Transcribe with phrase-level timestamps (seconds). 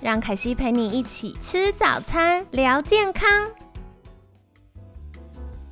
[0.00, 3.28] 让凯西陪你一起吃早餐，聊健康。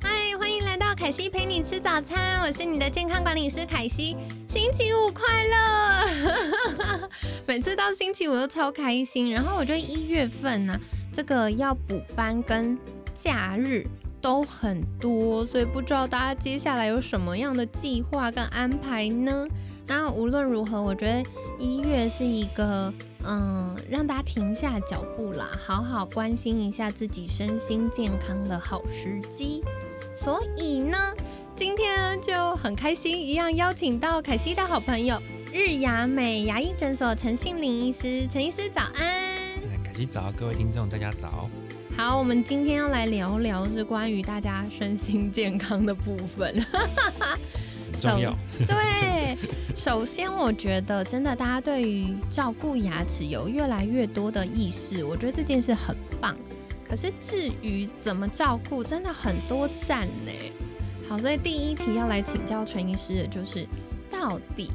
[0.01, 4.17] 嗨，欢迎来到凯西陪你吃早餐，我是你的健康管理师凯西。
[4.49, 7.09] 星期五快乐！
[7.47, 9.31] 每次到星期五都超开心。
[9.31, 10.77] 然后我觉得一月份呢，
[11.13, 12.77] 这个要补班跟
[13.15, 13.87] 假日
[14.21, 19.47] 都很多，所以不知道大家接下来有什么样的计划跟安排呢？
[19.87, 21.23] 那无论如何，我觉得
[21.57, 22.93] 一月是一个。
[23.29, 29.61] 嗯，让大家停下脚步啦，好好关心一下自己身心健康的好时机。
[30.15, 30.97] 所以呢，
[31.53, 35.21] 今天就很开心，一样邀请到凯西的好朋友
[35.51, 39.35] 日牙美牙医诊所陈信林医师，陈医师早安。
[39.83, 41.49] 凯西早，各位听众大家早。
[41.97, 46.55] 好，我们今天要来聊聊是关于大家身心健康的部分。
[48.01, 48.35] 重要
[48.67, 49.37] 对，
[49.75, 56.35] 首先我觉得真的大家对于照顾牙齿有越来越多的意识，我觉得这件事很棒。
[56.89, 60.31] 可是至于怎么照顾，真的很多站呢。
[61.09, 63.67] 好，所以第一题要来请教陈医师的就是，
[64.09, 64.71] 到底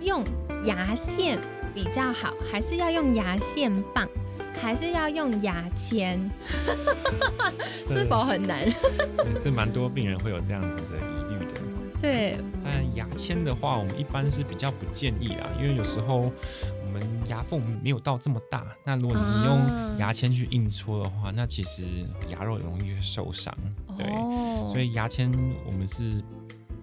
[0.00, 0.22] 用
[0.64, 1.40] 牙线
[1.74, 4.08] 比较好，还是要用牙线棒，
[4.62, 6.18] 还是要用牙签？
[7.88, 8.68] 是否很难？
[9.42, 10.82] 这蛮多病人会有这样子的
[12.06, 16.18] 对，但牙签的话，我们一般是比较不建议啦，因为有时候
[16.84, 21.82] 我们牙缝没有到这么大，那如果你用牙签去硬戳的话，那其实
[22.28, 23.52] 牙肉容易受伤。
[23.98, 24.06] 对，
[24.72, 25.32] 所以牙签
[25.66, 26.22] 我们是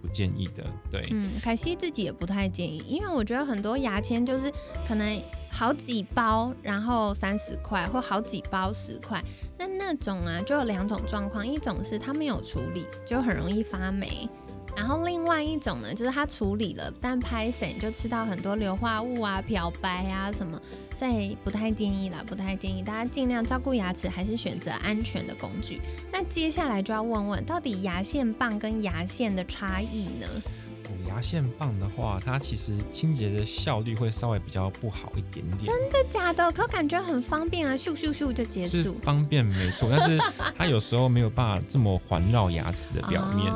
[0.02, 0.62] 不建议的。
[0.90, 4.52] 对，嗯，凯西自己也不太建议，因为我觉得很多牙签就是
[4.86, 9.24] 可能好几包，然后三十块，或好几包十块，
[9.58, 14.28] 那那种啊就有两种状况，一种是它没有处理，就很容易发霉。
[14.76, 20.60] 然后另外一种呢，就是它处理了，但拍散就吃到很多硫化物啊、漂白啊什么，
[20.94, 25.80] 所以不太建议啦，不太建议大家尽量照顾牙齿，还是选择安全的工具。
[26.12, 30.26] 那接下来就要问问，到底牙线棒跟牙线的差异呢？
[31.08, 35.64] 牙线棒的话，它其实清洁的效率会稍微比较不好一点点。
[35.64, 36.50] 真的假的？
[36.52, 38.98] 可感觉很方便啊，咻咻咻就结束。
[39.02, 40.18] 方便没错，但是
[40.56, 43.52] 它有时候没有办法这么环绕牙齿的表面。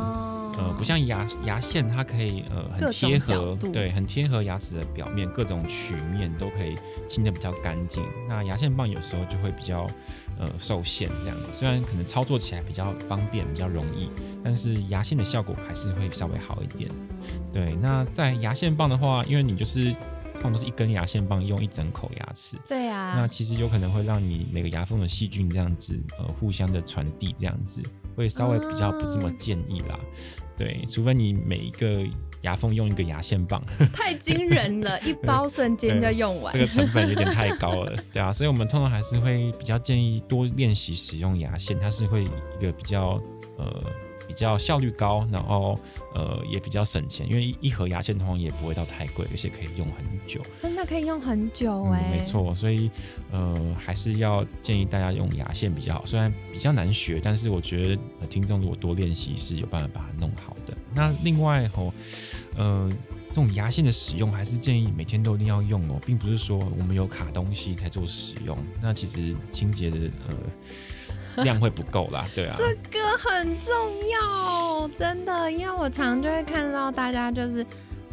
[0.59, 6.77] 呃，不像牙牙线，它可以呃很贴合，对，很贴合牙齿的表面，各种曲面都可以
[7.09, 8.03] 清的比较干净。
[8.29, 9.87] 那牙线棒有时候就会比较
[10.39, 14.09] 呃受限这样子，虽然可能操作起来比较方便，比较容易，
[14.43, 16.91] 但是牙线的效果还是会稍微好一点。
[17.53, 19.95] 对，那在牙线棒的话，因为你就是
[20.41, 27.83] 放都是一根牙线棒用一整口牙齿，对啊，那其实有可能会让你每个牙缝的细菌这样子呃互相的传递，这样子
[28.15, 29.99] 会稍微比较不这么建议啦。
[30.57, 32.05] 对，除非你每一个
[32.43, 33.63] 牙缝用一个牙线棒，
[33.93, 42.29] 太惊人了， 一包瞬间就用完，这个成本有点太高了，对啊，所以我们通常还是会比较建议多练习使用牙线，它是会一
[42.61, 43.21] 个比较
[43.57, 43.85] 呃。
[44.27, 45.81] 比较效率高，然后
[46.15, 50.39] 呃也比较省钱，因为一盒牙线通常也不会到太贵，而且可以用很久。
[50.59, 52.91] 真的可以用很久哎，没错，所以
[53.33, 56.05] 呃还是要建议大家用牙线比较好。
[56.05, 60.77] 虽然比较难学，但是我觉得听众如果多练习是有办法把它弄好的。
[60.95, 61.91] 那另外哦，
[62.59, 62.91] 呃
[63.29, 68.59] 这种牙线的使用还是建议每天都一定要用哦，并不是说我们有卡东西才做使用。
[68.83, 69.97] 那其实清洁的
[70.29, 70.35] 呃。
[71.45, 73.73] 量会不够啦，对啊，这个很重
[74.11, 77.65] 要，真的，因为我常就会看到大家就是，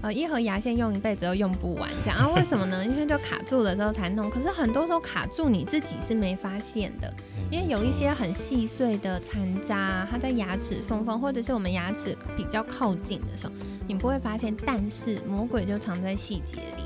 [0.05, 2.29] 呃，一盒牙线用一辈子都用不完，这样啊？
[2.35, 2.85] 为什么呢？
[2.85, 7.11] 因为就卡住了之后才弄，可是很多时候卡住你自己是没发现的，
[7.49, 13.53] 因为有一些很细碎的残渣，它在牙齿缝缝或者是我们牙齿比较靠近的时候，
[13.87, 16.83] 你不会发现，但是魔鬼就藏在细节里。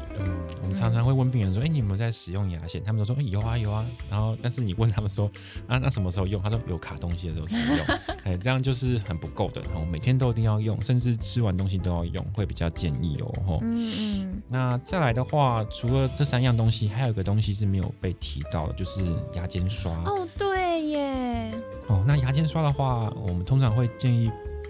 [0.62, 5.30] 我们常常会问病人说：“哎，你有没有在使用牙线？”他们都说：“哎，有啊，有啊。”然后，但是你问他们说
[5.68, 7.86] ：“啊， 那什么时候用？”他说：“有卡东西的时候才用。
[8.24, 9.62] ”哎，这样就是很不够的。
[9.62, 13.34] 然后每天都一定要用，甚至吃完东西都要用，会比较建议哦。
[13.48, 14.42] 吼，嗯嗯。
[14.48, 19.02] 那再来的话，除了这三样东西，还有一个东西是没有被提到的，就是
[19.34, 19.92] 牙尖刷。
[20.06, 21.52] 哦，对耶。
[21.88, 24.30] 哦，那牙尖刷的话，我们通常会建议。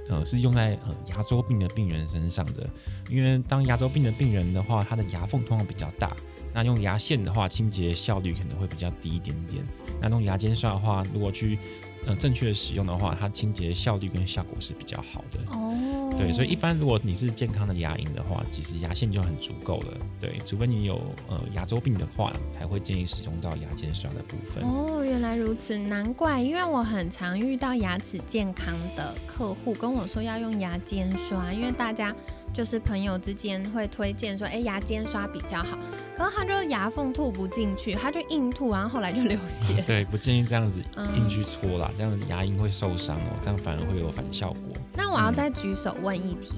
[0.10, 2.68] 呃，是用在呃牙周病的病人身上的，
[3.10, 6.12] 因为当牙周病的病人的话，他的牙缝通常比较大，
[6.54, 9.64] 那用牙线的话，清洁效率可能会比较低一点点。
[10.02, 11.58] 那用牙尖刷的话，如果去
[12.08, 15.40] 呃正确的使用的话，它清洁效率跟效果是比较好的。
[15.52, 19.98] 哦，对，所以一般如果你是健康的牙龈的话，其实牙线就很足够了。
[20.20, 24.64] 对，除非你有呃牙周病的话，才会建议使用到牙尖刷的部分。
[24.64, 32.16] 哦，原来如此，难怪，因为我很常遇到牙齿健康的客户跟我说要用牙尖刷，因为大家。
[32.54, 35.78] 就是朋友之间会推荐说，哎，牙尖刷比较好，
[36.18, 39.82] 可是他就牙缝吐不进去，他就硬吐，然后后来就流血。
[39.86, 40.82] 对，不建议这样子
[41.16, 44.76] 硬去搓啦，这样牙龈会受伤哦，这样反而会有反效果。
[44.94, 46.56] 那我要再举手问一题，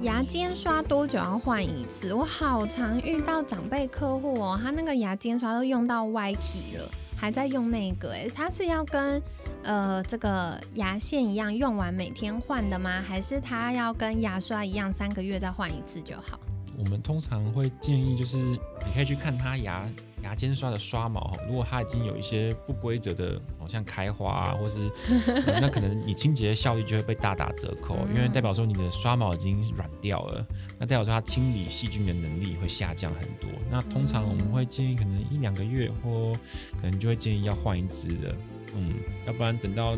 [0.00, 2.12] 牙尖刷多久要换一次？
[2.12, 9.22] 我好常遇到长辈客户哦，他那个牙尖刷都用到歪体了，还在用那个，哎，他是要跟。
[9.64, 13.02] 呃，这个牙线一样用完每天换的吗？
[13.06, 16.38] 还是它要跟牙刷一样三个月再换一次就好？
[16.78, 18.58] 我们通常会建议，就是你
[18.94, 19.84] 可以去看它牙
[20.22, 24.88] 牙尖刷的刷毛，如果它已经有一些不规则的，好像开花啊，或是
[25.60, 30.46] 那可能你清洁的效率就会被大打折扣，因为代表说你的刷毛已经软掉了，
[30.78, 33.50] 那代表说它清理细菌的能力会下降很多。
[33.68, 36.32] 那通常我们会建议，可能一两个月或
[36.80, 38.32] 可能就会建议要换一支的。
[38.74, 38.94] 嗯，
[39.26, 39.96] 要不然等到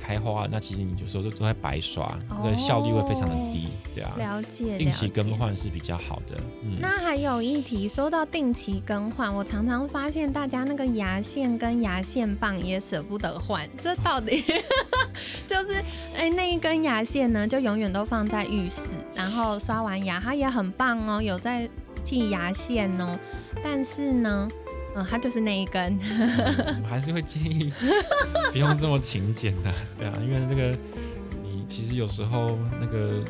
[0.00, 4.14] 开花，那其实你有时候都都在白刷，那个效率会非常的低，对啊。
[4.16, 6.36] 了解，定期更换是比较好的。
[6.64, 14.42] 嗯，那还有一题，说到定期更换，我常常发现大家那个牙线跟牙线棒也舍不得换，这到底
[15.46, 15.82] 就是
[16.16, 21.68] 哎那一根牙线呢，就永远都放在浴室，然后刷完牙它也很棒哦，有在
[22.04, 23.18] 剃牙线哦，
[23.62, 24.48] 但是呢。
[24.94, 25.98] 嗯，它就是那一根，
[26.82, 27.72] 我还是会建议
[28.52, 30.76] 不用这么勤俭的， 对啊，因为这个
[31.42, 33.22] 你其实有时候那个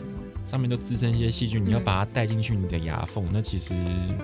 [0.42, 3.74] 上面都滋生一些细菌，你要把它带进去你的牙缝，那其实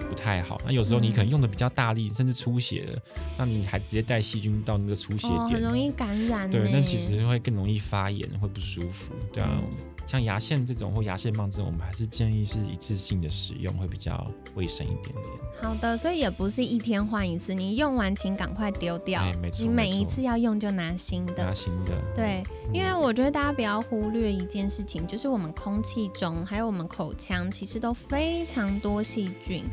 [0.08, 0.60] 不太好。
[0.64, 3.02] 那有时候你可能用的比较大力，甚至出血了，
[3.38, 6.50] 那你还直接带细菌到那个出血点，很容易感染。
[6.50, 9.60] 对，那其实会更容易发炎，会不舒服，对啊。
[10.06, 15.24] 像牙线这种或牙线棒这种，我们还是建议是一次性的使用，会比较卫生一点点。
[15.60, 19.22] 好的，所以也不是一天换一次，你用完请赶快丢掉。
[19.40, 21.44] 没错，你每一次要用就拿新的。
[21.44, 22.00] 拿新的。
[22.14, 29.64] 对，因为我觉得大家不要忽略一件事情，就是我们空气中还有我们口腔，其实都非常多细菌。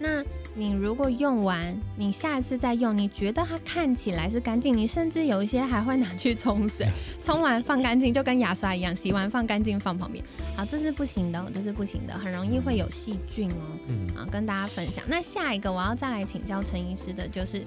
[0.00, 0.22] 那
[0.58, 6.84] 你如果用完，你下一次再用，你觉得它看起来是干净，你甚至有一些还会拿去冲水，
[7.22, 10.22] 冲完放干净，就跟牙刷一样，洗完放干净放旁边。
[10.56, 13.62] 好，这是不行的，这是不行的，很容易会有细菌哦。
[13.86, 15.04] 嗯，啊，跟大家分享。
[15.06, 17.64] 那下一个我要再来请教陈医师的就是，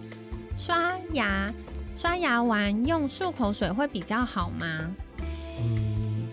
[0.58, 1.50] 刷牙，
[1.96, 4.94] 刷牙完用漱口水会比较好吗？
[5.62, 6.28] 嗯，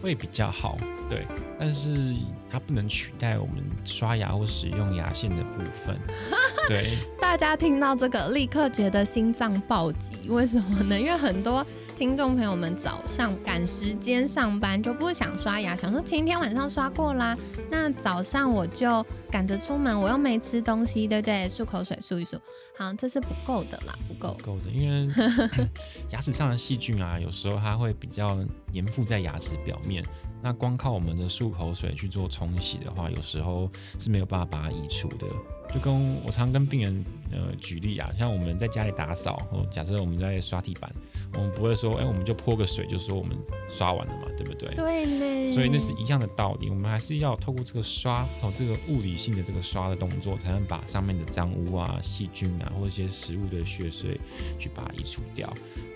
[0.00, 0.78] 会比较好。
[1.08, 1.26] 对，
[1.58, 2.14] 但是
[2.50, 5.98] 它不能取代我们刷牙或使用牙线的部分。
[6.68, 10.98] 对，大家听到这个立刻觉得心脏暴击，为什么呢？
[10.98, 11.66] 因为很多。
[11.98, 17.36] 听众朋友们，早上赶时间上班就不想刷牙，想说前一天晚上刷过啦，
[17.68, 21.48] 那早上我就赶着出门，我又没吃东西，对不对？
[21.48, 22.38] 漱口水漱一漱，
[22.78, 25.12] 好，这是不够的啦，不够，够的，因为
[26.10, 28.38] 牙齿上的细菌啊，有时候它会比较
[28.72, 30.00] 粘附在牙齿表面，
[30.42, 35.26] 那光靠我们的漱口水去做冲洗的话，有时候是没有办法把它移除的。
[35.72, 40.90] 就跟我常跟病人呃举例啊，像我们在家里打扫，哦，假设我们在刷地板。
[41.34, 43.36] 我们不会说，哎，我们就泼个水，就说我们
[43.68, 44.74] 刷完了嘛，对不对？
[44.74, 45.54] 对呢。
[45.54, 54.18] 所以那是一样的道理，我们还是要透过这个刷，哦，这个物理性的这个刷的动作，才能把上面的脏污啊、细菌啊，或者一些食物的血水
[54.58, 55.52] 去把它移除掉。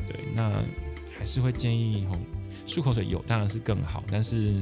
[0.07, 0.53] 对，那
[1.19, 2.19] 还是会建议，哦，
[2.67, 4.61] 漱口水有当然是更好，但是，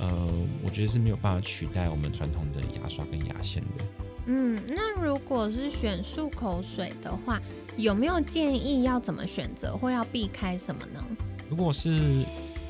[0.00, 0.28] 呃，
[0.64, 3.84] 我觉得是没有办法取代我们传统的牙刷跟牙线的。
[4.26, 7.40] 嗯，那如果是选漱口水的话。
[7.76, 11.04] 有没有建议要怎么选择，或要避开什么呢？
[11.50, 11.90] 如果是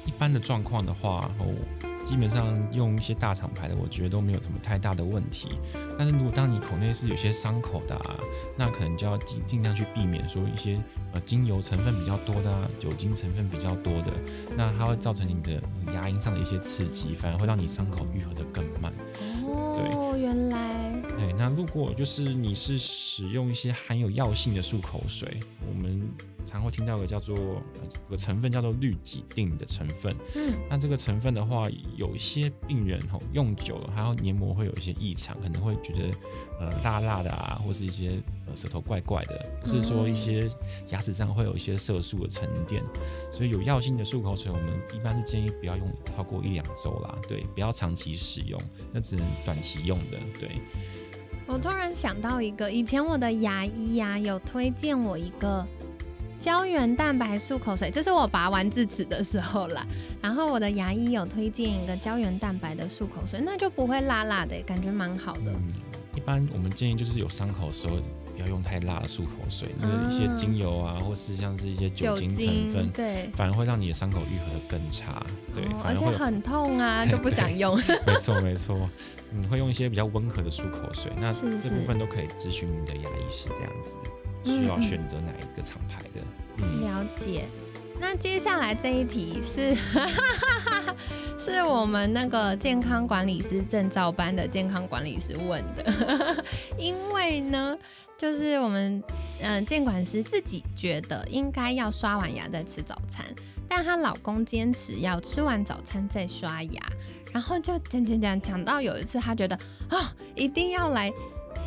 [0.04, 1.54] 一般的状况的话，哦，
[2.06, 5.48] 基本上用一些大厂牌的，我觉得都没有什么太大的问题。
[5.98, 8.16] 但是如果当你口内是有些伤口的，啊，
[8.56, 10.80] 那可能就要尽尽量去避免说一些
[11.12, 14.12] 呃精油成分比较多的、啊，酒精成分比较多的，
[14.56, 15.60] 那它会造成你的
[15.92, 18.92] 牙龈上的一些刺激，反而会让你伤口愈合的更慢。
[19.44, 20.92] 哦，原来。
[21.18, 26.08] 对，那如果就是你是使用一些含有药性的漱口水，我们
[26.46, 27.62] 常会听到个叫做有
[28.08, 30.16] 个成分叫做氯己定的成分。
[30.34, 36.10] 嗯，那这个成分的话，有一些病人吼用久了，还有黏膜会有一些异常，可能会觉得
[36.60, 40.48] 呃辣辣的啊，或是一些呃舌头怪怪的，或是说一些
[40.90, 42.82] 牙齿上会有一些色素的沉淀。
[43.32, 48.60] 所以有药性的漱口水，我们一般是建议不要用超过一两周啦，对，不要长期使用，
[48.92, 50.48] 那只能短期用的，对。
[51.48, 55.64] 我突然想到一个，以前我的牙医呀有推荐我一个
[56.46, 59.84] 胶原蛋白漱口水，这是我拔完智齿的时候啦。
[60.22, 65.50] 然后我的牙医有推荐一个胶原蛋白的漱口水，那就不会辣辣的，感觉蛮好的。
[65.50, 65.72] 嗯
[66.14, 67.96] 一般我们建议就是有伤口的时候
[68.34, 75.22] 不要用太辣的漱口水，那个一些精油啊，或是像是一些酒精成分，对，反而会让你的伤口愈合的更差。
[75.52, 77.76] 对，而且很痛啊， 就不想用。
[78.06, 78.88] 没错没错。
[79.30, 83.98] 你 会用一些比较温和的漱口水，那这部分都可以咨询你的牙医师这样子，
[84.46, 86.20] 需要选择哪一个厂牌的？
[86.80, 87.44] 了解。
[87.98, 89.74] 那接下来这一题是，
[91.38, 96.44] 是我们那个健康管理师证照班的健康管理师问的，
[96.78, 97.76] 因为呢，
[98.18, 99.02] 就是我们
[99.40, 103.24] 嗯监管师自己觉得应该要刷完牙再吃早餐，
[103.66, 106.82] 但她老公坚持要吃完早餐再刷牙。
[107.32, 111.10] 然后就讲讲讲讲到有一次，她觉得啊，一定要来，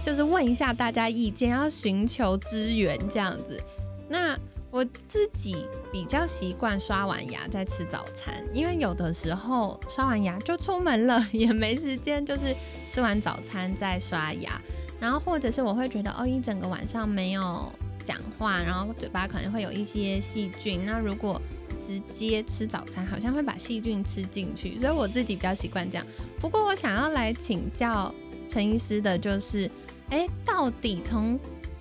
[0.04, 3.62] 就是问一下大家意见，要寻求支援这样子。
[4.08, 4.38] 那
[4.72, 12.56] 我自己比较习惯刷完牙再吃早餐，因为有的时候刷完牙就出门了，也没时间，就是
[12.90, 14.60] 吃完早餐再刷牙。
[15.00, 17.72] 然后或者是我会觉得哦，一整个晚上没有
[18.04, 20.86] 讲话，然后嘴巴可能会有一些细菌。
[20.86, 21.42] 那如果
[21.80, 26.06] 直接吃早餐好像会把细菌吃进去，所以我自己比较习惯这样。
[26.40, 28.14] 不过我想要来请教
[28.50, 29.72] 陈医师的就是，
[30.10, 31.40] 哎，到底从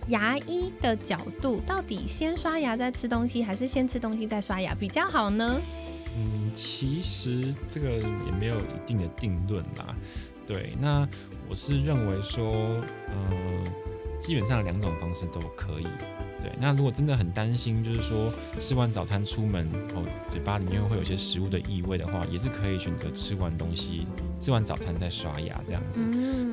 [0.09, 5.61] 牙医的角度，到底先刷牙再吃东西，还是先吃东西再刷牙比较好呢？
[6.17, 9.95] 嗯，其实这个也没有一定的定论啦。
[10.47, 11.07] 对，那
[11.49, 12.45] 我是认为说，
[13.09, 13.65] 呃，
[14.19, 15.87] 基本上两种方式都可以。
[16.43, 24.07] 对，那如果真的很担心，就是说吃完早餐出门哦嘴巴里面会有些食物的异味的话，也是可以选择吃完东西，
[24.39, 26.01] 吃完早餐再刷牙这样子。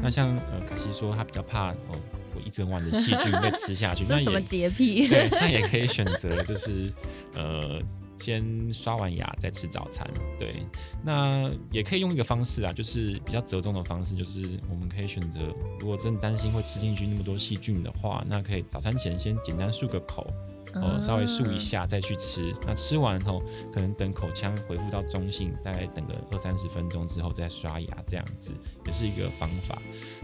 [0.01, 1.99] 那像呃卡西说，他比较怕哦，
[2.35, 5.07] 我一整晚的细菌被吃下去， 那什么洁癖？
[5.07, 6.91] 对，那也可以选择就是
[7.35, 7.79] 呃。
[8.17, 10.55] 先刷完牙再吃早餐，对，
[11.03, 15.39] 那也可以用一个方式啊，就是比较折中的方式，就是我们可以选择，
[15.79, 20.25] 如果真的担心会吃进去那么多细菌的话，那可以早餐前先简单漱个口。
[20.75, 22.53] 呃，稍微漱一下再去吃。
[22.65, 23.41] 那吃完后，
[23.73, 28.51] 可能等口腔恢复到中性，大概等个二三十分钟之后再刷牙，这样子
[28.85, 29.81] 也是一个方法。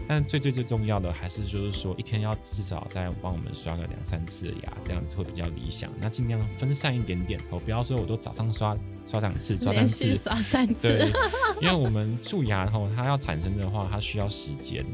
[0.08, 5.90] 但最最最重要的还是就是说，一天要至少再帮我们刷个两三次的牙，这样子会比较理想。
[6.00, 8.76] 那尽量分散一点点哦，不要说我都早上刷
[9.08, 10.74] 刷两次，刷三次，刷三次。
[10.82, 11.12] 对，
[11.60, 14.84] 因为我们蛀牙后它要产生的话，它需要时间。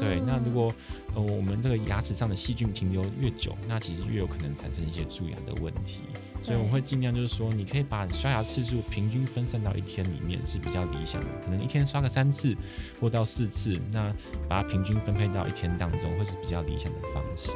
[0.00, 0.72] 对，那如果
[1.14, 6.00] 呃我们这个牙齿上的细菌停留越久，那其实越有可能产生一些蛀牙的问题。
[6.42, 11.26] 所以我会尽量就是说，你可以把刷牙次数平均分散到一天里面是比较理想的。
[11.44, 12.54] 可能一天刷个三次
[13.00, 14.14] 或到四次，那
[14.48, 17.50] 把它平均分配到一天当中会是比较理想的方式。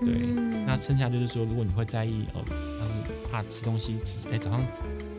[0.00, 0.12] 对，
[0.66, 2.94] 那剩下就是说，如果你会在意哦，但是
[3.30, 4.62] 怕吃东西吃，哎早上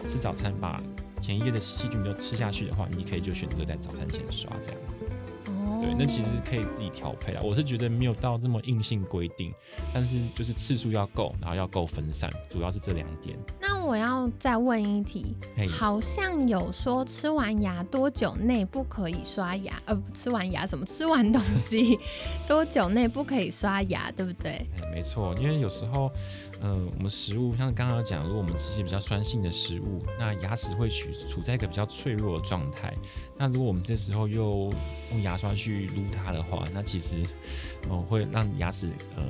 [0.05, 0.79] 吃早餐把
[1.21, 5.05] 前一夜的细菌都吃下去的话，你可以就选择在早餐前刷这样子。
[5.47, 7.41] 哦对，那其实可以自己调配啊。
[7.43, 9.53] 我是觉得没有到这么硬性规定，
[9.93, 13.37] 但是就是次数要够，然后要够分散，主要是这两点。
[13.61, 15.33] 那我要再问一题，
[15.69, 19.81] 好像有说吃完牙多久内不可以刷牙？
[19.85, 20.85] 呃，吃完牙什么？
[20.85, 21.97] 吃完东西
[22.45, 24.11] 多久内不可以刷牙？
[24.11, 24.67] 对不对？
[24.81, 26.11] 哎，没错，因为有时候。
[26.59, 32.91] 嗯，我们食物像刚刚讲，如果我们吃一些比较酸性的食物，那牙齿会处处在一个比较脆弱的状态。
[33.37, 34.73] 那如果我们这时候又
[35.11, 37.17] 用牙刷去撸它的话，那其实
[37.87, 39.23] 哦会让牙齿呃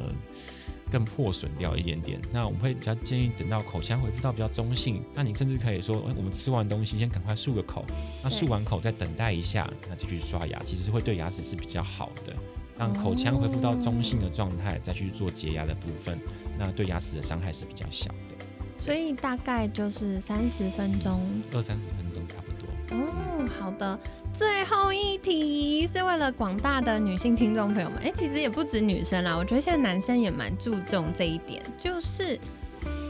[0.91, 2.20] 更破损掉一点点。
[2.32, 7.86] 那我们会比较建议等到口腔恢复到比较中性，那你甚至可以说，我们吃完东西先赶快漱个口，
[8.24, 12.34] 那漱完口再等待一下，那再去刷牙，其实会对牙齿是比较好的。
[12.77, 16.15] 让口腔恢复到中性的状态，再去做洁牙的部分。
[16.60, 18.46] 那对牙齿的伤害是比较小的，
[18.77, 21.20] 所以大概就是三十分钟，
[21.53, 22.56] 二三十分钟差不多。
[22.91, 23.98] 哦，好的。
[24.34, 31.62] 最后一题是为了广大的女性听众朋友们，哎，其实也不止女生啦，我觉得现在男生也蛮注重这一点。
[31.77, 32.39] 就是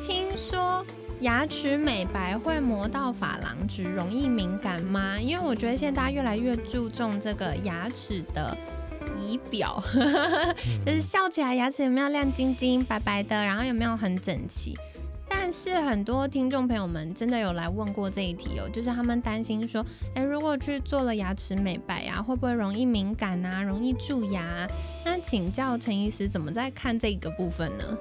[0.08, 0.86] 听说
[1.20, 5.20] 牙齿美白会磨到珐琅质，容易敏感吗？
[5.20, 8.58] 因为我觉得现在大家越来越注重这个牙齿的。
[9.16, 9.82] 仪表
[10.86, 14.78] 就是笑起来牙齿有没有亮晶晶、白白的，然后有没有很整齐。
[15.48, 19.82] 但是很多听众朋友们真的有来问过这一题哦，就是他们担心说，
[20.14, 24.70] 哎，如果去做了牙齿美白啊，会不会容易敏感啊，容易蛀牙？
[25.06, 27.98] 那请教陈医师怎么在看这个部分呢？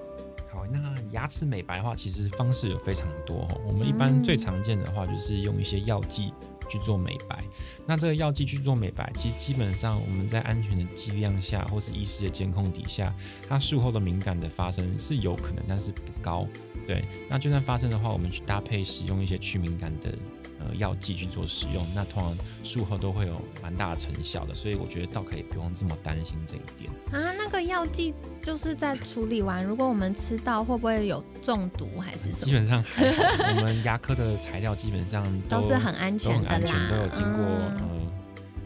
[0.53, 3.47] 好，那牙齿美白的话，其实方式有非常多。
[3.65, 6.35] 我们一般最常见的话，就是用一些药剂
[6.69, 7.45] 去做美白。
[7.87, 13.15] 那这个药剂去做美白，其实基本上我们在安全的剂量下，或是医师的监控底下，
[13.49, 16.45] 它术后的敏感的发生是有可能，但是不高。
[16.87, 20.13] 对，那就算发生的话，我们去搭配使用一些去敏感的。
[20.59, 27.31] 呃，药剂去做使用，那通常术后都会有蛮大的成效的，所以我觉得倒可以不用这么担心这一点啊。
[27.37, 32.45] 那个药剂就是在处理完，如果我们吃到，会不会有中毒还是什么？
[32.47, 33.23] 基本上还好，
[33.55, 38.06] 我们牙科的材料基本上都是很安全的啦，都有经过呃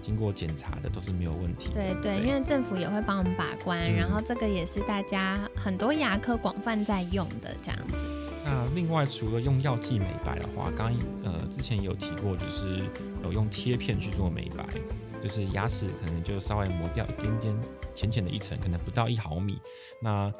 [0.00, 1.70] 经过检查的，都是没有问题。
[1.72, 7.94] 对对，因为政府也会帮我们把关，然后这个也是大家很多牙科广泛在用的这样子。
[8.44, 10.92] 那另外，除了用药剂美白的话，刚
[11.22, 12.82] 呃之前有提过，就是
[13.22, 14.64] 有用贴片去做美白，
[15.22, 17.54] 就是牙齿可能就稍微磨掉一点点
[17.94, 19.60] 浅浅的一层，可能不到一毫米，
[20.00, 20.32] 那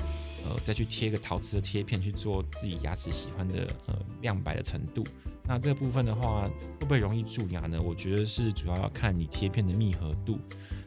[0.44, 5.04] 呃再去贴一个陶瓷的贴片去做自己牙齿喜欢的呃亮白的程度。
[5.46, 7.80] 那这部分的话，会不会容易蛀牙呢？
[7.82, 10.38] 我觉得是主要要看你贴片的密合度。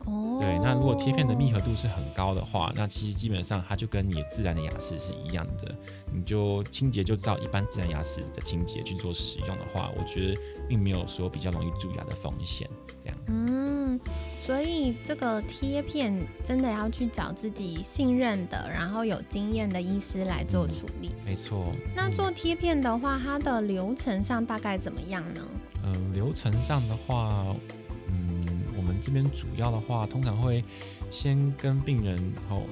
[0.05, 5.73] 哦，对，那如果贴片的密合度是很高的话，那其实基本上它就跟你自然的牙齿是一样的，
[6.11, 12.69] 你就清洁就照一般自然牙齿的清洁去做使用的话，我觉得并没有说比较容易蛀牙的风险
[13.01, 13.23] 这样子。
[13.27, 13.99] 嗯，
[14.37, 21.11] 所以这个贴片真的要去找自己信任的，然后有经验的医师来做处理。
[21.25, 21.73] 没错。
[21.95, 25.41] 那做贴片的话，它的流程上大概怎么样呢？
[25.85, 27.55] 嗯，流程上的话。
[29.03, 30.63] 这边主要的话，通常会
[31.11, 32.17] 先跟病人，
[32.49, 32.63] 后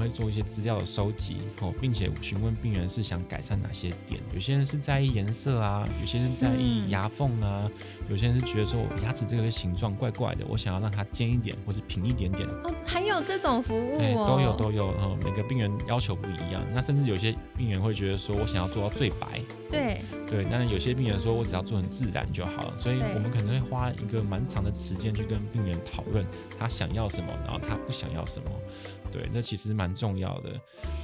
[0.00, 4.20] 会做一些资料的收集，哦并且询问病人是想改善哪些点。
[4.32, 7.70] 有些人是在意颜色啊，有些人在意牙缝啊，
[8.08, 12.48] 有些人是觉得说我牙齿这个形状怪怪的，我想要让它尖一点或是平一点点。
[12.48, 16.64] 哦，还有这种服务哦，都有都有，然后每个病人要求不一样。
[16.72, 19.42] 那甚至有些病人会觉得说我想要做到最白。
[19.70, 25.78] 对对，那有些病人说我只要做成自然就好了，所以我们可能会花一个蛮长的时间去跟病人。
[25.92, 26.24] 讨论
[26.58, 28.50] 他想要什么，然后他不想要什么，
[29.10, 30.50] 对，那其实蛮重要的。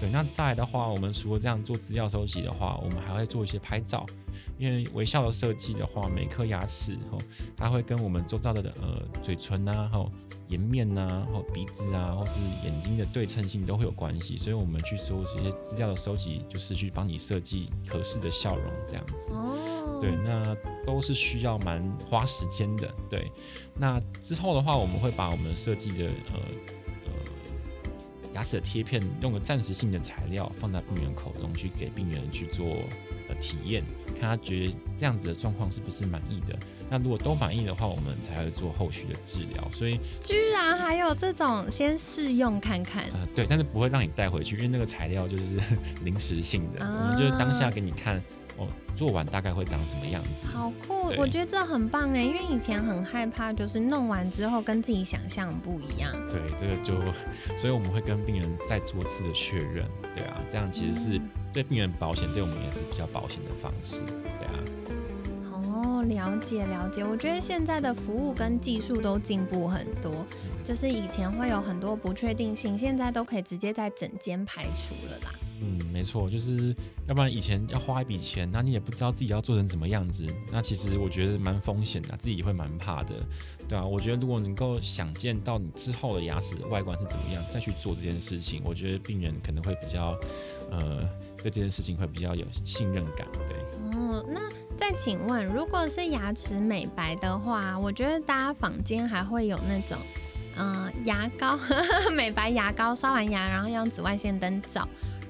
[0.01, 4.05] 对，那再来的话，我们除了这样做资料收集的话，我们还会做一些拍照，
[4.59, 7.19] 因为微笑的设计的话，每颗牙齿吼，
[7.57, 10.11] 它会跟我们周遭的呃嘴唇啊，吼
[10.49, 19.33] 颜面呐，或鼻子啊，或是眼睛的对称性都会有关系，所以我们去收集一些资料的收集，就是去帮你设计合适的笑容这样子。
[19.33, 22.89] 哦，对，那都是需要蛮花时间的。
[23.11, 23.31] 对，
[23.75, 26.41] 那之后的话，我们会把我们设计的呃
[26.86, 26.86] 呃
[28.35, 32.67] 牙齿的贴片，用个暂时性的材料放在病人口中去给病人去做
[33.29, 33.83] 呃体验，
[34.21, 36.57] 看他觉得这样子的状况是不是满意的。
[36.89, 39.69] 那如果都满意的话，我们才会做后续的治疗。
[39.73, 43.05] 所以居然还有这种先试用看看？
[43.13, 45.59] 呃，对，但是不会让你带回去，因为那个材料就是
[46.05, 48.23] 临时性的，我们就是当下给你看，
[48.59, 48.67] 哦，
[48.97, 50.47] 做完大概会长什么样子。
[50.47, 56.13] 好酷，我觉得这很棒哎，因为以前很害怕，就是弄完之后跟自己想象不一样。
[56.31, 56.95] 对，这个就，
[57.57, 59.87] 所以我们会跟病人再做次的确认。
[60.15, 61.21] 对啊，这样其实是
[61.53, 64.01] 对病人保险，对我们也是比较保险的方式。
[64.39, 64.55] 对啊。
[65.53, 70.25] 哦了解了解，我觉得现在的服务跟技术都进步很多，
[70.63, 75.35] 就是以前会有很多不确定性，现在都可以直接在整间排除了啦。
[75.61, 76.75] 嗯，没错，就是
[77.07, 83.15] 要不然以前要花一笔钱，那你也不知道自己要做成怎么样子，那其实我觉得蛮风险的，自己会蛮怕的，
[83.69, 90.19] 对啊，我觉得如果能够想见到你之后的牙齿外观是怎么样，再去做这件事情，我觉得病人可能会比较，
[90.71, 93.99] 呃，对这件事情会比较有信任感，对。
[93.99, 94.41] 哦，那。
[94.79, 99.97] 再请问，如果是牙齿美白的话，我觉得大家坊间还会有那种，
[100.59, 101.59] 嗯，牙膏
[102.15, 104.87] 美白牙膏，刷完牙然后用紫外线灯照，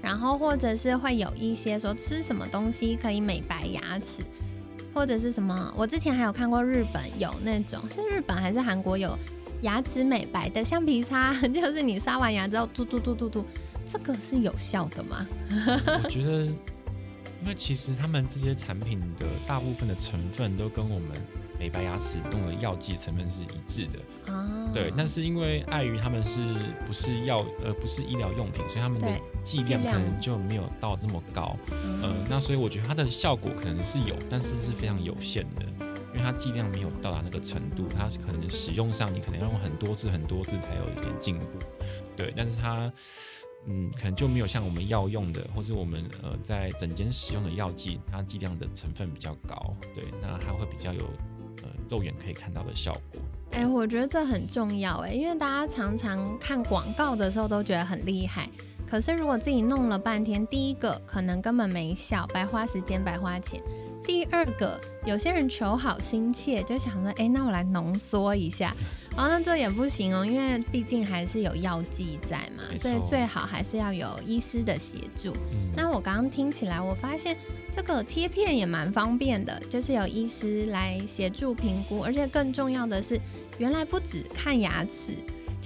[0.07, 4.23] 然后或者是会有一些说吃什么东西可以美白牙齿，
[4.95, 9.19] 或者是什么，我之前还有看过日本有那种，是日本还是韩国有
[9.63, 13.45] 牙齿美白的橡皮擦， 就是你刷完牙之后嘟嘟嘟嘟嘟，
[13.93, 15.27] 这个是有效的吗？
[16.05, 16.47] 我觉得。
[17.43, 21.11] 因为其实他们这些产品的大部分的成分都跟我们
[21.61, 24.71] 美白牙齿用的药剂成分是一致的啊。
[24.75, 26.41] 对，但是因为碍于他们是
[26.87, 29.09] 不是药呃不是医疗用品，所以他们的
[29.45, 31.57] 剂量可能就没有到这么高。
[31.71, 35.65] 嗯，那所以我觉得它的效果可能是有，但是是非常有限的，
[36.13, 41.47] 因为它剂量没有到达那个程度，它可能使用上你可能要用很多次很多次才有一点进步。
[42.17, 42.93] 对，但是它。
[43.69, 51.05] 嗯，可能就没有像我们药用的，或是我们呃在整间使用的药剂，它剂量的成分比较高，对，那它会比较有
[51.63, 53.21] 呃肉眼可以看到的效果。
[53.53, 58.49] 哎，我觉得这很重要哎，因为大家常常看广告的时候都觉得很厉害，
[58.87, 63.61] 可是如果自己弄了半天，第一个可能根本没效，白花时间白花钱；
[64.05, 68.75] 第二个，有些人求好心切，就想着，哎，那我来浓缩一下。
[69.17, 75.35] 哦，那这也不行哦，因为毕竟还是有药剂在嘛，所以最好还是要有医师的协助。
[75.75, 77.35] 那我刚刚听起来，我发现
[77.75, 83.19] 这个贴片也蛮方便的，就是有医师来协助评估，而且更重要的是，
[83.57, 85.15] 原来不止看牙齿，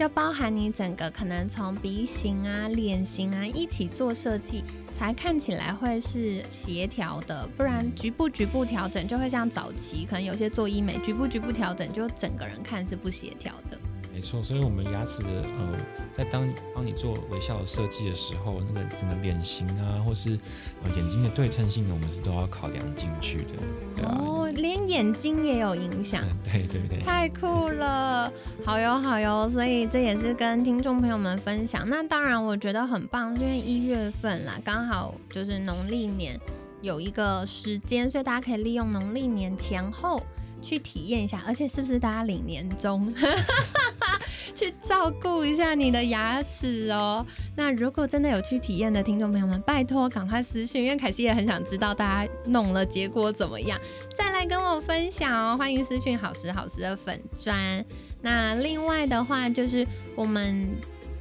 [0.00, 4.64] 就包含你整个可能从鼻型啊、脸型啊一起做设计。
[4.94, 13.78] 才看起来会是协调的，不然局部局部调整就会像早期可能有些做医美局部局部调整，就整个人看是不协调的。
[14.12, 15.76] 没错，所以我们牙齿的呃，
[16.12, 20.38] 在当帮你做微笑的设计的时候，那个整个脸型啊，或是
[20.82, 24.02] 呃眼睛的对称性呢，我们是都要考量进去的。
[24.02, 26.22] 哦，连眼睛也有影响。
[26.44, 26.98] 对对对。
[27.00, 28.30] 太酷了，
[28.64, 31.88] 好哟好哟，所以这也是跟听众朋友们分享。
[31.88, 36.38] 那当然我觉得很棒，是因为一月份啦，刚好就是农历年
[36.82, 40.20] 有一个时间，所以大家可以利用农历年前后。
[40.60, 43.12] 去体验一下，而且是不是大家领年终，
[44.54, 47.24] 去照顾一下你的牙齿哦？
[47.56, 53.78] 那如果真的有去体验的听众朋友们，拜托赶快私信，因为凯西也很想知道大家弄了结果怎么样，
[54.16, 55.56] 再来跟我分享哦。
[55.56, 57.84] 欢迎私讯好时好时的粉砖。
[58.22, 60.68] 那另外的话，就是我们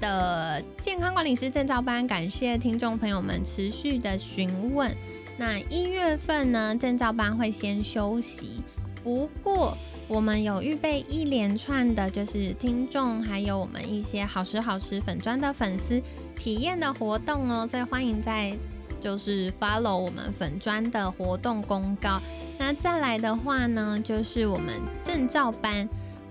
[0.02, 4.94] 的健康管理师证照班，感谢听众朋友们持续的询问。
[5.38, 8.62] 那一月份呢，证照班会先休息。
[9.04, 16.02] 不过，我们有预备一连串的，就是听众还有我们一些好时好时粉砖的粉丝
[16.38, 18.56] 体验的活动哦，所以欢迎在
[19.00, 22.20] 就是 follow 我们粉砖的活动公告。
[22.58, 25.88] 那再来的话呢，就是我们证照班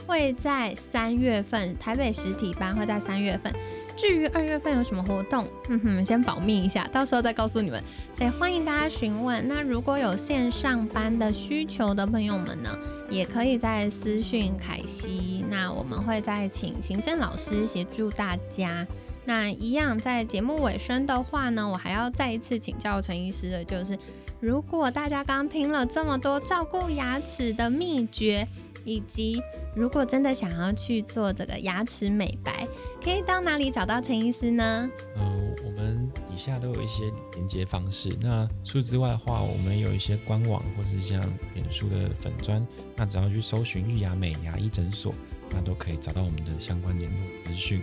[0.07, 3.53] 会在三月份，台北实体班会在三月份。
[3.99, 7.83] 至于二月份有什么活动，哼哼，先保密一下，到时候再告诉你们。
[8.15, 9.47] 所以欢迎大家询问。
[9.49, 12.71] 那如果有线上班的需求的朋友们呢，
[13.11, 15.45] 也可以在私讯凯西。
[15.51, 18.87] 那我们会再请行政老师协助大家。
[19.25, 23.99] 那一样在节目尾声的话呢，我还要再一次请教陈医师的，就是
[24.39, 28.47] 如果大家刚听了这么多照顾牙齿的秘诀。
[28.89, 29.43] 以及，
[29.75, 32.67] 如果真的想要去做这个牙齿美白，
[33.05, 34.89] 可以到哪里找到陈医师呢？
[35.17, 37.03] 嗯，我们底下都有一些
[37.35, 38.17] 连接方式。
[38.21, 41.21] 那除此之外的话，我们有一些官网或是像
[41.55, 45.15] 脸书的粉砖，那只要去搜寻玉牙美牙医诊所。
[45.51, 47.81] 那都可以找到我们的相关联络资讯，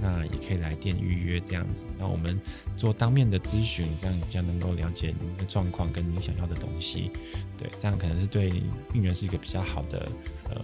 [0.00, 1.84] 那也可以来电预约这样子。
[1.98, 2.40] 那我们
[2.76, 7.10] 做当面的咨询，这样比较能够了解您的状况跟你想要的东西。
[7.58, 10.08] 对，这样可能是对病人是一个比较好的
[10.50, 10.60] 呃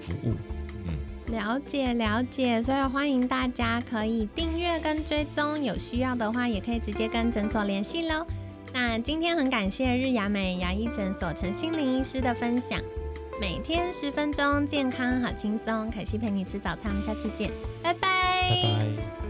[0.00, 0.34] 服务。
[0.86, 8.26] 嗯，了解了解，所以欢迎大家可以订阅跟追踪，有需要的话也可以直接跟诊所联系喽。
[8.72, 12.80] 那今天很感谢日雅美牙医诊所陈心灵医师的分享。
[13.40, 15.90] 每天十分钟，健康好轻松。
[15.90, 17.50] 凯西陪你吃早餐，我们下次见，
[17.82, 18.48] 拜拜。
[18.48, 19.25] 拜拜。